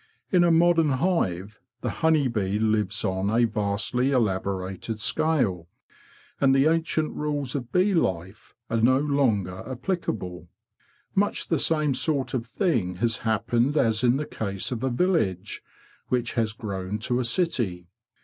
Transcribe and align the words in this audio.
In 0.31 0.43
a 0.43 0.49
modern 0.49 0.93
hive 0.93 1.59
the 1.81 1.91
honey 2.01 2.27
bee 2.27 2.57
lives 2.57 3.05
on 3.05 3.29
a 3.29 3.45
vastly 3.45 4.09
elaborated 4.09 4.99
scale, 4.99 5.67
and 6.39 6.55
the 6.55 6.65
ancient 6.65 7.13
rules 7.13 7.53
of 7.53 7.71
bee 7.71 7.93
life 7.93 8.55
are 8.67 8.81
no 8.81 8.97
longer 8.97 9.61
applicable. 9.69 10.47
Much 11.13 11.49
the 11.49 11.59
same 11.59 11.93
sort 11.93 12.33
of 12.33 12.47
thing 12.47 12.95
has 12.95 13.19
happened 13.19 13.77
as 13.77 14.03
in 14.03 14.17
the 14.17 14.25
case 14.25 14.71
of 14.71 14.83
a 14.83 14.89
village 14.89 15.61
which 16.07 16.33
has 16.33 16.53
grown 16.53 16.97
to 16.97 17.19
a 17.19 17.23
city. 17.23 17.85